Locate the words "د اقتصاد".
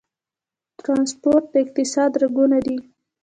1.51-2.11